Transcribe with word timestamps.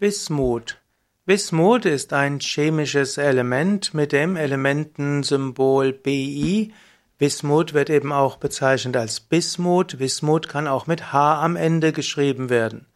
Wismut. 0.00 0.80
Wismut 1.24 1.84
ist 1.84 2.12
ein 2.12 2.40
chemisches 2.40 3.16
Element 3.16 3.94
mit 3.94 4.10
dem 4.10 4.34
Elementensymbol 4.34 5.92
Bi. 5.92 6.72
Wismut 7.20 7.74
wird 7.74 7.90
eben 7.90 8.12
auch 8.12 8.38
bezeichnet 8.38 8.96
als 8.96 9.20
Bismut. 9.20 10.00
Wismut 10.00 10.48
kann 10.48 10.66
auch 10.66 10.88
mit 10.88 11.12
H 11.12 11.40
am 11.40 11.54
Ende 11.54 11.92
geschrieben 11.92 12.50
werden. 12.50 12.86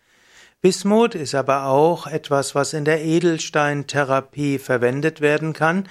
Wismut 0.60 1.14
ist 1.14 1.36
aber 1.36 1.66
auch 1.66 2.08
etwas, 2.08 2.56
was 2.56 2.72
in 2.72 2.84
der 2.84 3.04
Edelsteintherapie 3.04 4.58
verwendet 4.58 5.20
werden 5.20 5.52
kann. 5.52 5.88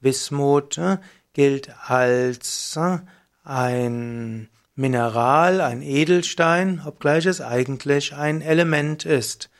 Wismut 0.00 0.76
äh, 0.76 0.98
gilt 1.34 1.72
als 1.86 2.76
äh, 2.76 2.98
ein 3.44 4.48
Mineral, 4.74 5.60
ein 5.60 5.82
Edelstein, 5.82 6.82
obgleich 6.84 7.26
es 7.26 7.40
eigentlich 7.40 8.16
ein 8.16 8.42
Element 8.42 9.04
ist. 9.04 9.50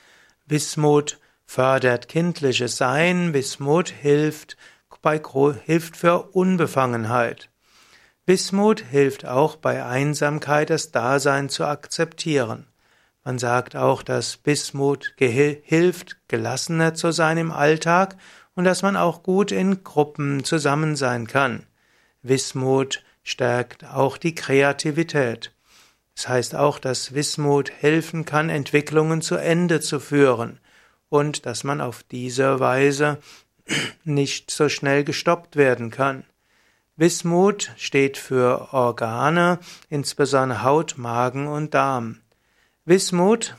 Wismut 0.51 1.21
fördert 1.45 2.09
kindliches 2.09 2.79
Sein, 2.79 3.35
Wismut 3.35 3.91
hilft, 3.91 4.57
bei, 4.89 5.53
hilft 5.65 5.97
für 5.97 6.31
Unbefangenheit. 6.31 7.51
Wismut 8.25 8.81
hilft 8.81 9.27
auch 9.27 9.57
bei 9.57 9.85
Einsamkeit 9.85 10.71
das 10.71 10.91
Dasein 10.91 11.51
zu 11.51 11.65
akzeptieren. 11.65 12.67
Man 13.25 13.39
sagt 13.39 13.77
auch, 13.77 14.03
dass 14.03 14.39
Bismut 14.39 15.15
hilft, 15.19 16.17
gelassener 16.29 16.95
zu 16.95 17.13
sein 17.13 17.37
im 17.37 17.53
Alltag 17.53 18.17
und 18.55 18.65
dass 18.65 18.81
man 18.81 18.97
auch 18.97 19.23
gut 19.23 19.53
in 19.53 19.85
Gruppen 19.85 20.45
zusammen 20.45 20.97
sein 20.97 21.27
kann. 21.27 21.67
Wismut 22.23 23.05
stärkt 23.23 23.85
auch 23.85 24.17
die 24.17 24.35
Kreativität. 24.35 25.53
Das 26.19 26.29
heißt 26.29 26.57
auch, 26.57 26.81
dass 26.81 27.15
Wismut 27.15 27.71
helfen 27.71 28.25
kann, 28.25 28.51
Entwicklungen 28.51 29.23
zu 29.23 29.37
Ende 29.37 29.79
zu 29.79 30.01
führen 30.01 30.59
und 31.09 31.47
dass 31.47 31.63
man 31.63 31.81
auf 31.81 32.03
diese 32.03 32.59
Weise 32.59 33.19
nicht 34.05 34.51
so 34.51 34.69
schnell 34.69 35.05
gestoppt 35.05 35.55
werden 35.55 35.93
kann. 35.93 36.25
Wismut 36.97 37.71
steht 37.77 38.17
für 38.19 38.75
Organe, 38.75 39.61
insbesondere 39.91 40.65
Haut, 40.65 40.99
Magen 40.99 41.47
und 41.47 41.75
Darm. 41.75 42.19
Wismut 42.85 43.55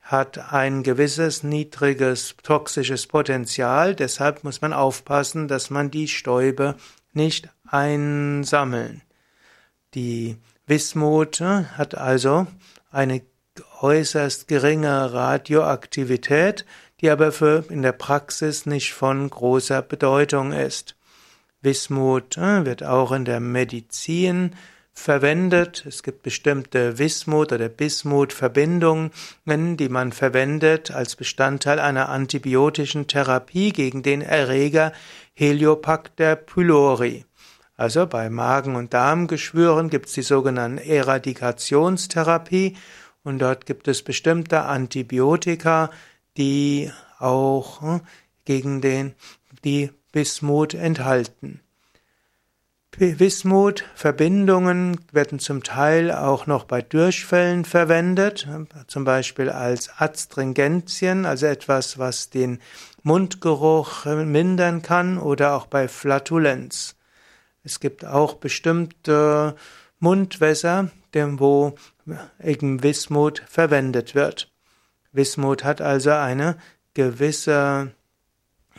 hat 0.00 0.52
ein 0.52 0.84
gewisses 0.84 1.42
niedriges 1.42 2.36
toxisches 2.44 3.08
Potenzial, 3.08 3.96
deshalb 3.96 4.44
muss 4.44 4.60
man 4.60 4.72
aufpassen, 4.72 5.48
dass 5.48 5.70
man 5.70 5.90
die 5.90 6.06
Stäube 6.06 6.76
nicht 7.14 7.48
einsammeln. 7.66 9.02
Die 9.96 10.36
Wismut 10.66 11.40
hat 11.40 11.96
also 11.96 12.46
eine 12.90 13.22
äußerst 13.80 14.46
geringe 14.46 15.14
Radioaktivität, 15.14 16.66
die 17.00 17.08
aber 17.08 17.32
für 17.32 17.64
in 17.70 17.80
der 17.80 17.92
Praxis 17.92 18.66
nicht 18.66 18.92
von 18.92 19.30
großer 19.30 19.80
Bedeutung 19.80 20.52
ist. 20.52 20.96
Wismut 21.62 22.36
äh, 22.36 22.66
wird 22.66 22.84
auch 22.84 23.10
in 23.10 23.24
der 23.24 23.40
Medizin 23.40 24.54
verwendet. 24.92 25.84
Es 25.86 26.02
gibt 26.02 26.22
bestimmte 26.22 26.98
Wismut 26.98 27.52
oder 27.52 27.70
Bismut-Verbindungen, 27.70 29.10
die 29.46 29.88
man 29.88 30.12
verwendet 30.12 30.90
als 30.90 31.16
Bestandteil 31.16 31.80
einer 31.80 32.10
antibiotischen 32.10 33.06
Therapie 33.06 33.70
gegen 33.70 34.02
den 34.02 34.20
Erreger 34.20 34.92
Heliobacter 35.32 36.36
pylori. 36.36 37.24
Also 37.76 38.06
bei 38.06 38.30
Magen- 38.30 38.76
und 38.76 38.94
Darmgeschwüren 38.94 39.90
gibt 39.90 40.06
es 40.06 40.14
die 40.14 40.22
sogenannte 40.22 40.84
Eradikationstherapie 40.84 42.76
und 43.22 43.40
dort 43.40 43.66
gibt 43.66 43.86
es 43.88 44.02
bestimmte 44.02 44.62
Antibiotika, 44.62 45.90
die 46.36 46.90
auch 47.18 47.82
hm, 47.82 48.00
gegen 48.44 48.80
den, 48.80 49.14
die 49.64 49.90
Bismut 50.12 50.72
enthalten. 50.74 51.60
Bismut 52.98 53.84
Verbindungen 53.94 54.98
werden 55.12 55.38
zum 55.38 55.62
Teil 55.62 56.10
auch 56.10 56.46
noch 56.46 56.64
bei 56.64 56.80
Durchfällen 56.80 57.66
verwendet, 57.66 58.48
zum 58.86 59.04
Beispiel 59.04 59.50
als 59.50 59.90
Astringentien, 59.98 61.26
also 61.26 61.44
etwas, 61.44 61.98
was 61.98 62.30
den 62.30 62.58
Mundgeruch 63.02 64.06
mindern 64.06 64.80
kann, 64.80 65.18
oder 65.18 65.54
auch 65.54 65.66
bei 65.66 65.88
Flatulenz. 65.88 66.95
Es 67.66 67.80
gibt 67.80 68.04
auch 68.04 68.34
bestimmte 68.34 69.56
Mundwässer, 69.98 70.92
wo 71.12 71.74
eben 72.40 72.84
Wismut 72.84 73.42
verwendet 73.48 74.14
wird. 74.14 74.52
Wismut 75.10 75.64
hat 75.64 75.80
also 75.80 76.10
eine 76.12 76.58
gewisse, 76.94 77.90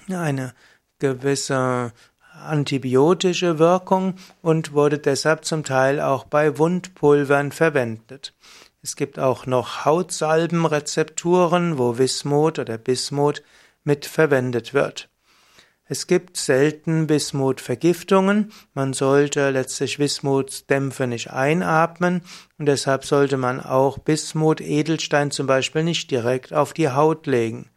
eine 0.08 0.53
gewisse 1.00 1.92
antibiotische 2.31 3.59
Wirkung 3.59 4.14
und 4.42 4.72
wurde 4.72 5.00
deshalb 5.00 5.44
zum 5.44 5.66
Teil 5.66 6.00
auch 6.00 6.24
bei 6.24 6.58
Wundpulvern 6.58 7.52
verwendet. 7.52 8.34
Es 8.81 8.96
gibt 8.96 9.19
auch 9.19 9.46
noch 9.46 9.84
Hautsalbenrezepturen, 9.84 11.78
wo 11.78 11.98
Wismut 11.98 12.58
oder 12.58 12.78
Bismut 12.78 13.44
mit 13.84 14.06
verwendet 14.06 14.74
wird. 14.74 15.09
Es 15.90 16.08
gibt 16.08 16.36
selten 16.36 17.08
Wismutvergiftungen. 17.08 18.52
Man 18.74 18.94
sollte 18.94 19.50
letztlich 19.52 20.00
Wismutsdämpfe 20.00 21.08
nicht 21.08 21.31
einatmen 21.31 22.22
und 22.58 22.66
deshalb 22.66 23.06
sollte 23.06 23.38
man 23.38 23.62
auch 23.62 23.98
Bismut, 23.98 24.59
Edelstein 24.59 25.31
zum 25.31 25.48
Beispiel 25.48 25.84
nicht 25.84 26.12
direkt 26.12 26.53
auf 26.53 26.74
die 26.74 26.90
Haut 26.90 27.25
legen. 27.25 27.70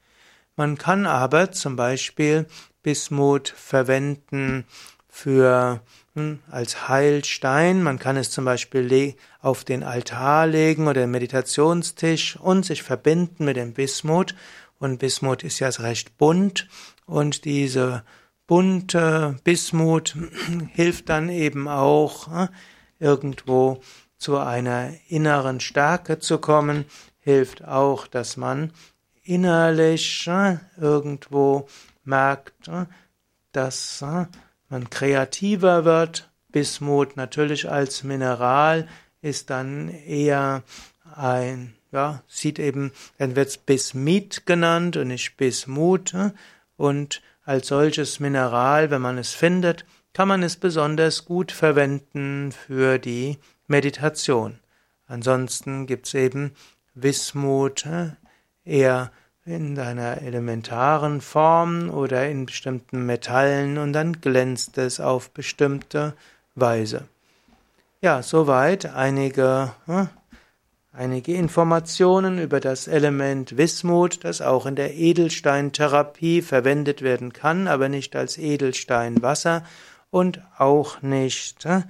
Man 0.57 0.77
kann 0.77 1.07
aber 1.07 1.53
zum 1.53 1.77
Beispiel 1.77 2.47
Bismut 2.83 3.49
verwenden 3.49 4.65
für 5.09 5.81
hm, 6.15 6.41
als 6.51 6.89
Heilstein. 6.89 7.83
Man 7.83 7.99
kann 7.99 8.17
es 8.17 8.31
zum 8.31 8.45
Beispiel 8.45 9.15
auf 9.41 9.65
den 9.65 9.83
Altar 9.83 10.47
legen 10.47 10.89
oder 10.89 11.03
den 11.03 11.11
Meditationstisch 11.11 12.37
und 12.37 12.65
sich 12.65 12.83
verbinden 12.83 13.45
mit 13.45 13.57
dem 13.57 13.73
Bismut. 13.73 14.35
Und 14.81 14.99
Bismut 14.99 15.45
ist 15.45 15.59
ja 15.59 15.69
recht 15.69 16.17
bunt 16.17 16.67
und 17.05 17.45
diese 17.45 18.03
bunte 18.47 19.37
Bismut 19.45 20.17
hilft 20.73 21.11
dann 21.11 21.29
eben 21.29 21.69
auch 21.69 22.27
äh, 22.35 22.49
irgendwo 22.99 23.81
zu 24.17 24.39
einer 24.39 24.91
inneren 25.09 25.61
Stärke 25.61 26.19
zu 26.19 26.39
kommen, 26.39 26.87
hilft 27.19 27.63
auch, 27.63 28.07
dass 28.07 28.39
man 28.39 28.73
innerlich 29.23 30.27
äh, 30.27 30.57
irgendwo 30.79 31.69
merkt, 32.03 32.69
äh, 32.69 32.87
dass 33.53 34.03
man 34.71 34.89
kreativer 34.89 35.85
wird. 35.85 36.31
Bismut 36.49 37.19
natürlich 37.19 37.71
als 37.71 38.03
Mineral 38.03 38.89
ist 39.21 39.51
dann 39.51 39.91
eher 39.91 40.63
ein, 41.15 41.75
ja, 41.93 42.23
sieht 42.27 42.59
eben, 42.59 42.93
dann 43.19 43.37
wird 43.37 43.49
es 43.49 43.59
Bismit 43.59 44.47
genannt 44.47 44.97
und 44.97 45.09
nicht 45.09 45.37
Bismut 45.37 46.15
und 46.77 47.23
als 47.45 47.69
solches 47.69 48.21
Mineral, 48.21 48.91
wenn 48.91 49.03
man 49.03 49.19
es 49.19 49.33
findet, 49.33 49.85
kann 50.13 50.29
man 50.29 50.43
es 50.43 50.57
besonders 50.57 51.25
gut 51.25 51.53
verwenden 51.53 52.53
für 52.53 52.99
die 52.99 53.39
Meditation. 53.67 54.59
Ansonsten 55.07 55.87
gibt's 55.87 56.15
eben 56.15 56.53
Wismut 56.95 57.87
äh, 57.87 58.11
eher 58.65 59.11
in 59.45 59.79
einer 59.79 60.23
elementaren 60.23 61.21
Form 61.21 61.91
oder 61.91 62.29
in 62.29 62.47
bestimmten 62.47 63.07
Metallen 63.07 63.79
und 63.79 63.93
dann 63.93 64.21
glänzt 64.21 64.79
es 64.79 65.01
auf 65.01 65.31
bestimmte 65.31 66.15
Weise. 66.55 67.09
Ja, 68.01 68.23
soweit 68.23 68.87
einige 68.87 69.73
äh, 69.89 70.07
Einige 70.93 71.35
Informationen 71.35 72.41
über 72.41 72.59
das 72.59 72.89
Element 72.89 73.57
Wismut, 73.57 74.25
das 74.25 74.41
auch 74.43 74.67
in 74.67 74.75
der 74.75 74.95
Edelsteintherapie 74.97 76.43
verwendet 76.43 77.03
werden 77.03 77.33
kann, 77.33 77.69
aber 77.69 77.89
nicht 77.89 78.17
als 78.17 78.39
Edelsteinwasser 78.39 79.65
und 80.11 80.43
auch 80.59 81.01
nicht 81.01 81.65
äh, 81.65 81.83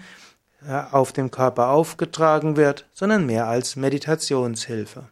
auf 0.91 1.13
dem 1.13 1.31
Körper 1.31 1.71
aufgetragen 1.71 2.57
wird, 2.57 2.87
sondern 2.93 3.25
mehr 3.25 3.49
als 3.49 3.75
Meditationshilfe. 3.75 5.09